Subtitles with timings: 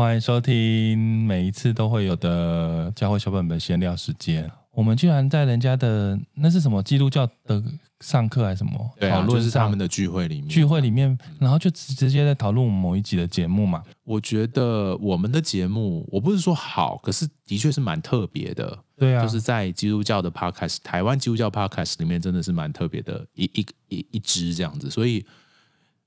[0.00, 4.50] 欢迎收听，每一次都会有的教会小本本闲聊时间。
[4.72, 7.62] 我们居然在人家的那是什么基督教的
[8.00, 9.28] 上课还是什么讨论？
[9.28, 13.82] 就是他们的聚会里面，聚会里面，然后就直直接在讨论某一集的节目嘛。
[14.04, 18.78] 我觉得我们的节目，我不是说好，可是的确是蛮特别的。
[18.96, 25.22] 对啊，就是在基督教的 podcast，台湾基督教 podcast 里面，真的是蛮特别的一一一一支这样子，所以。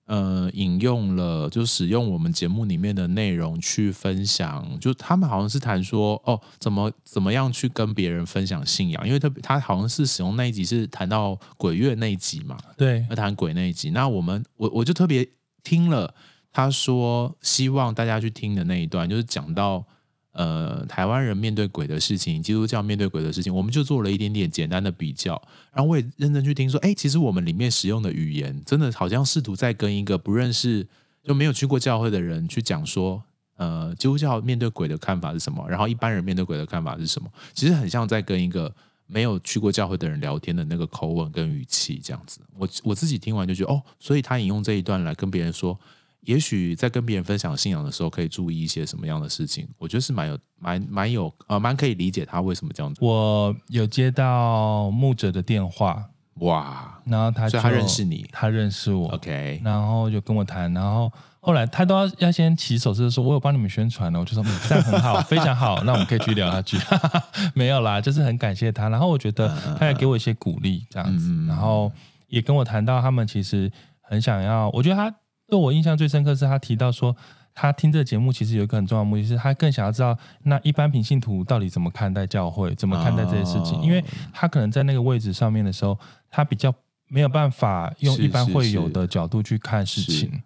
[0.06, 13.92] 呃，引用了就使用我们节目里面的内容去分享，就他们好像是谈说哦，怎么怎么样去跟别人分享信仰，因为他他好像是使用那一集是谈到鬼月那一集嘛，对，要谈鬼那一集。
[13.92, 15.28] 那我们我我就特别
[15.64, 16.14] 听了
[16.52, 19.86] 他说希望大家去听的那一段，就是讲到。
[20.34, 25.40] 呃，台湾人面对鬼的事情，基督教面对鬼的事情，我们就做了一点点简单的比较。
[25.72, 30.88] 然后我也认真去听说，哎，其实我们里面使用的语言，真的好像试图在跟一个不认识、
[31.24, 33.22] 就没有去过教会的人去讲说，
[33.58, 37.30] 呃，基督教面对鬼的看法是什么，然后一般人面对鬼的看法是什么。
[37.54, 38.74] 其实很像在跟一个
[39.06, 42.40] 没有去过教会的人聊天的那个口吻跟语气这样子。
[42.58, 45.80] 我我自己听完就觉得，哦，所以他引用这一段来跟别人说。
[46.26, 49.68] 也许在跟别人分享信仰的时候，可以注意一些什么样的事情？
[49.78, 53.00] 我觉得是蛮有、蛮蛮有呃，蛮可以理解他为什么这样子。
[53.04, 56.04] 我有接到牧者的电话，
[56.36, 66.78] 哇，然后他就他认识你，他认识我，OK，然后就跟我谈，然后后来他都要要先起手势说，我有帮你们宣传了，我就说嗯，这样很好，非常好，那我们可以继续聊下去。
[67.54, 71.92] 没有啦，就是很感谢他，然后我觉得他也给我一些鼓励，这样子，嗯、然后
[72.30, 73.70] 也跟我谈到他们其实
[74.02, 75.14] 很想要，我觉得他。
[75.54, 77.16] 对我印象最深刻是他提到说，
[77.54, 85.96] 他听这个节目其实有一个很重要的目的，是他更想要知道那一般平信徒到底怎么看待教会，怎么看待这些事情，因为他可能在那个位置上面的时候，
[86.32, 86.74] 他比较
[87.08, 90.42] 没有办法用一般会有的角度去看事情。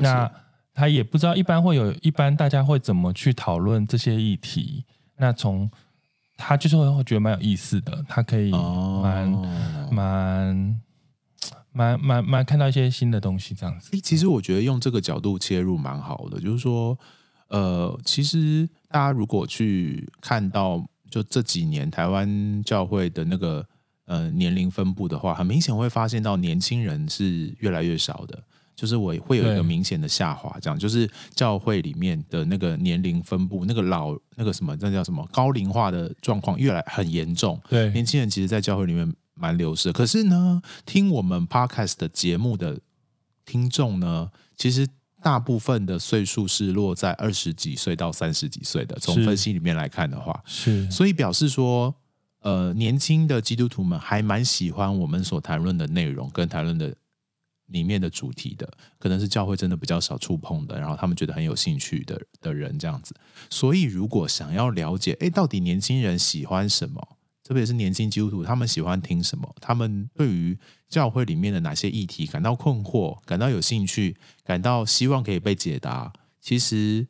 [0.00, 0.30] 那
[0.72, 4.84] 他也不知道一般会有，一般大家会怎么去讨论这些议题。
[5.16, 5.68] 那从
[6.36, 9.28] 他就是会觉得蛮有意思的，他可以蛮
[9.90, 10.80] 蛮。
[11.72, 13.90] 蛮蛮蛮看到一些新的东西，这样子。
[13.92, 16.98] 欸，其实我觉得用这个角度切入蛮好的，就是说，
[17.48, 23.66] 呃，其实大家如果去看到就这几年台湾教会的那个
[24.06, 28.42] 呃年龄分布的话，很明显会发现到年轻人是越来越少的，
[28.76, 37.58] 就是我会有一个明显的下滑，这样就是教会里面的那个年龄分布，那个老那个什么，那叫什么高龄化的状况越来很严重。
[37.68, 39.10] 对，年轻人其实，在教会里面。
[39.34, 42.80] 蛮流失，可是呢，听我们 podcast 的节目的
[43.44, 44.86] 听众呢，其实
[45.22, 48.96] 大部分的岁数是落在二十几岁到三十几岁的。
[48.98, 51.94] 从分析里面来看的话，是，所以表示说，
[52.40, 56.94] 呃，年轻的基督徒们还蛮喜欢我们所谈论的内容跟谈论的
[57.66, 63.14] 里面的主题的，可能是教会真的比较少触碰的，然后他们觉得很有兴趣的的人这样子。
[63.48, 67.16] 所以，如果想要了解，哎，到底年轻人喜欢什么？
[67.44, 69.52] 特别是年轻基督徒，他们喜欢听什么？
[69.60, 70.56] 他们对于
[70.88, 76.12] 教会里面的哪些议题感到困惑、感到有兴趣、感到希望可以被解答？
[76.40, 77.06] 其实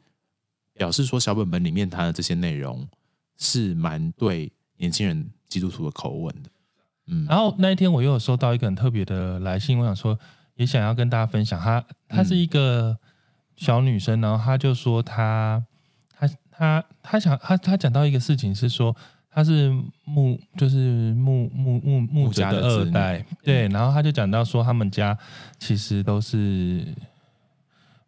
[0.73, 2.89] 表示说，小本本里面谈的这些内容
[3.37, 6.51] 是蛮对年轻人基督徒的口吻的。
[7.09, 10.19] 嗯，然后那一天我又有收到一个很特别的来信，我想说
[10.55, 11.61] 也想要跟大家分享。
[11.61, 12.97] 她她是一个
[13.57, 15.63] 小女生，然后她就说她
[16.09, 18.97] 她她她想她她讲到一个事情是说。
[19.35, 19.73] 他是
[20.05, 23.67] 牧，就是牧牧牧牧家的二代，对。
[23.69, 25.17] 然后他就讲到说，他们家
[25.59, 26.87] 其实都是，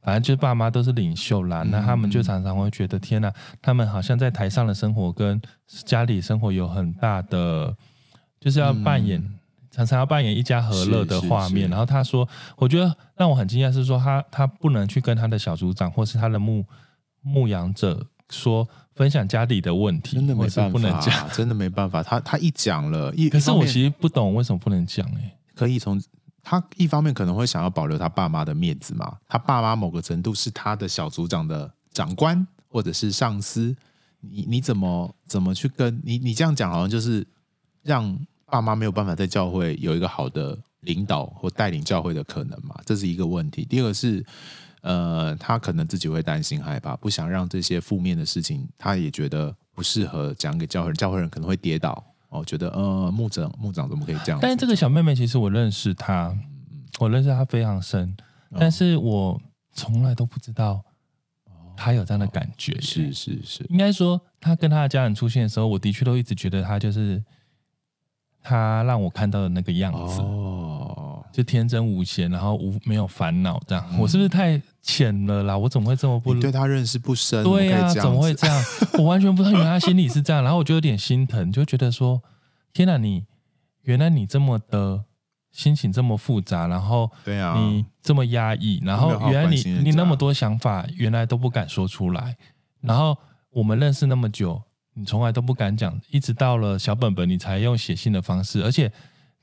[0.03, 1.63] 反正就是爸妈都是领袖啦。
[1.63, 3.33] 那他们就常常会觉得，天哪，
[3.63, 5.41] 他们好像在台上的生活跟
[5.87, 7.75] 家里生活有很大的，
[8.39, 9.23] 就是要扮演，
[9.71, 11.71] 常常要扮演一家和乐的画面。
[11.71, 16.63] 然后他说，我觉得让我很惊讶是说，他他不能去跟他的小组长或是他的牧
[17.23, 18.69] 牧羊者说。
[18.95, 22.01] 分享家里的问题，真的没办法，不能讲， 真的没办法。
[22.01, 25.37] 他他一讲了，一可是我其实不懂为什么不能讲哎、欸。
[25.53, 26.01] 可以从
[26.45, 33.75] 他一方面可能会想要保留他爸妈的面子嘛，他爸妈某个程度是他的小组长的长官或者是上司，
[34.21, 37.27] 你你怎么怎么去跟你你这样讲，好像就是
[37.83, 38.17] 让
[38.47, 43.65] 爸妈没有办法在教会有一个好的领导或带领教会的可能嘛，这是一个问题。
[43.65, 44.25] 第二个是。
[44.85, 54.39] 呃，他可能自己会担心害怕，不想让这些负面的事情，他也觉得不适合讲给教会人，教会人可能会跌倒哦，觉得呃，牧长牧长怎么可以这样？
[54.43, 56.37] 但是这个小妹妹其实我认识她，
[56.99, 58.15] 我认识她非常深，
[58.59, 59.41] 但是我
[59.73, 60.83] 从来都不知道
[61.75, 62.79] 她有这样的感觉。
[62.79, 67.25] 是是是，应该说她跟她的家人出现的时候，我的确都一直觉得她就是
[68.43, 70.21] 她让我看到的那个样子。
[70.21, 70.44] 哦。
[71.35, 73.85] 就天真无邪，然后无没有烦恼这样。
[73.91, 75.59] 嗯、我是不是太浅了啦？
[75.59, 76.33] 我怎么会这么不？
[76.33, 77.43] 你对他认识不深？
[77.43, 78.65] 对呀、啊，怎么会这样？
[78.95, 82.23] 我完全不知道，原来他心里是这样，然后我就有点心疼，就觉得说：
[82.73, 83.25] 天哪，你
[83.83, 85.03] 原来你这么的
[85.51, 92.37] 心情这么复杂，然后对啊，你这么压抑，然后原来你你那么多想法，原来都不敢说出来，
[92.81, 93.19] 然后
[93.51, 94.63] 我们认识那么久。
[94.97, 98.93] 你从来都不敢讲，一直到了小本本，你才用写信的方式，而且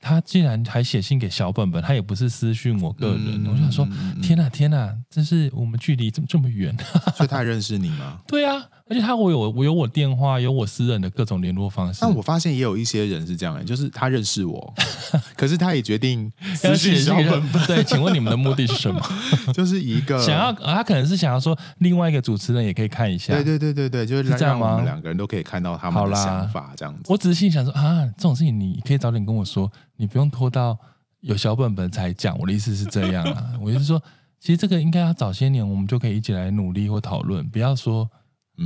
[0.02, 3.44] 他竟然还写信给小本本，他也不是私讯我个人。
[3.44, 3.88] 嗯、我想说，
[4.20, 6.76] 天哪，天哪，这是我们距离怎么这么远，
[7.16, 8.18] 所以他认识你吗？
[8.26, 8.60] 对啊。
[8.92, 12.00] 而且他我有我有我电话，有我私人的各种联络方式。
[12.02, 14.74] 但我发现也有一些人是这样的，就是他认识我，
[15.34, 17.66] 可是他也决定私信小本本。
[17.66, 19.00] 对， 请问你们的目的是什么？
[19.54, 23.32] 就是一个想要，他可能是想要说，另外一个主持人也可以看一下。
[23.32, 27.00] 对对对对对，就是让我们两个人都可以看到他们的想法，这样子。
[27.06, 30.76] 我只是心想说啊，这种事情你可以早点跟我说，你不用拖到
[31.20, 32.38] 有小本本才讲。
[32.38, 34.02] 我的意思是这样啊，我意思是说，
[34.38, 38.10] 其实这个应该要早些年我们就可以一起来努力或讨论，不要说。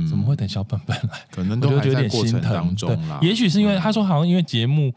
[0.05, 1.19] 怎么会等小本本来？
[1.31, 3.19] 可能都还在过程当中啦。
[3.21, 4.93] 也许是因为他说，好像因为节目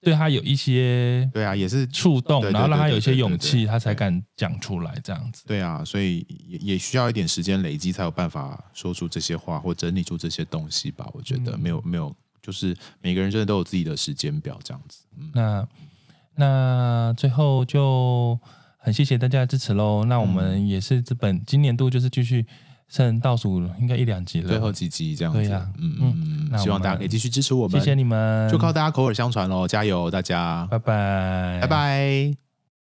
[0.00, 5.44] 对他有一些对啊，也是触动，然后让他有一些勇气，他才敢讲出来这样子。
[5.46, 11.08] 对啊，所以也也需要一点时间累积，才有办法说出这些话或整理出这些东西吧。
[11.12, 15.04] 我觉得没有没有，就是每个人真的都有自己的时间表这样子。
[15.34, 15.68] 那
[16.34, 18.38] 那最后就
[18.78, 20.04] 很谢谢大家的支持喽。
[20.04, 22.46] 那我们也是这本今年度就是继续。
[22.92, 25.40] 剩倒数应该一两集了，最后几集这样子。
[25.40, 32.41] 对呀，嗯嗯嗯，希望大家可以继续支持我们，谢谢你们，就靠大家口耳相传喽，加油，大家，拜拜，拜拜。